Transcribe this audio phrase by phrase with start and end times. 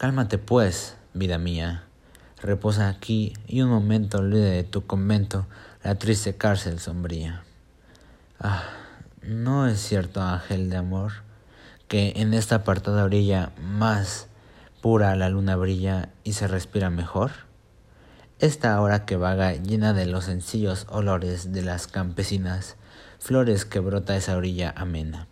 [0.00, 1.84] Cálmate pues, vida mía.
[2.40, 5.46] Reposa aquí y un momento olvide de tu convento
[5.84, 7.42] la triste cárcel sombría.
[8.38, 8.62] Ah,
[9.20, 11.12] ¿no es cierto, ángel de amor,
[11.86, 14.28] que en esta apartada orilla más
[14.80, 17.32] pura la luna brilla y se respira mejor?
[18.38, 22.76] Esta hora que vaga llena de los sencillos olores de las campesinas,
[23.18, 25.26] flores que brota esa orilla amena.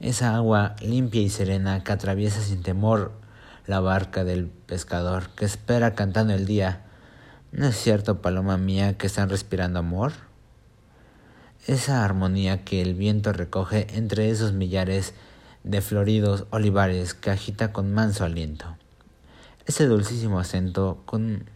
[0.00, 3.24] Esa agua limpia y serena que atraviesa sin temor
[3.66, 6.84] la barca del pescador que espera cantando el día.
[7.52, 10.12] ¿No es cierto, paloma mía, que están respirando amor?
[11.66, 15.14] Esa armonía que el viento recoge entre esos millares
[15.64, 18.76] de floridos olivares que agita con manso aliento.
[19.66, 21.50] Ese dulcísimo acento con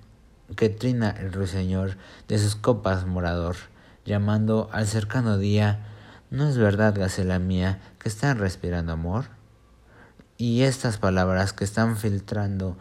[0.56, 1.96] que trina el ruiseñor
[2.26, 3.54] de sus copas morador,
[4.04, 5.86] llamando al cercano día,
[6.28, 9.26] ¿no es verdad, gacela mía, que están respirando amor?
[10.40, 12.78] Y estas palabras que están filtrando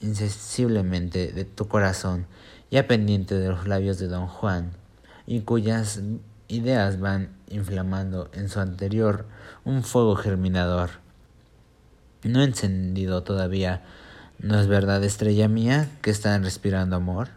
[0.00, 2.24] insensiblemente de tu corazón,
[2.70, 4.70] ya pendiente de los labios de don Juan,
[5.26, 6.00] y cuyas
[6.48, 9.26] ideas van inflamando en su anterior
[9.66, 10.88] un fuego germinador,
[12.22, 13.82] no encendido todavía,
[14.38, 17.28] ¿no es verdad, estrella mía, que están respirando amor?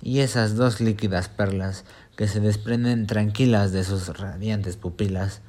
[0.00, 1.84] Y esas dos líquidas perlas
[2.16, 5.42] que se desprenden tranquilas de sus radiantes pupilas,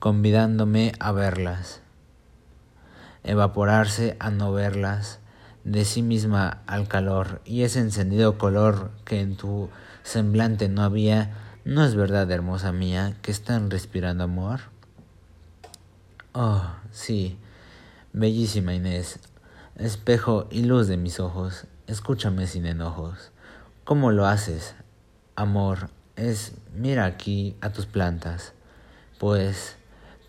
[0.00, 1.80] convidándome a verlas
[3.24, 5.18] evaporarse a no verlas,
[5.64, 9.70] de sí misma al calor, y ese encendido color que en tu
[10.02, 11.32] semblante no había,
[11.64, 14.60] ¿no es verdad, hermosa mía, que están respirando amor?
[16.32, 17.38] Oh, sí,
[18.12, 19.18] bellísima Inés,
[19.76, 23.32] espejo y luz de mis ojos, escúchame sin enojos.
[23.84, 24.74] ¿Cómo lo haces?
[25.36, 28.52] Amor, es mira aquí a tus plantas,
[29.18, 29.76] pues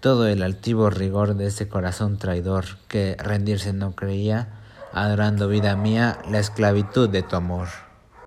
[0.06, 4.50] todo el altivo rigor de ese corazón traidor que rendirse no creía,
[4.94, 7.85] adorando vida mía la esclavitud de tu amor.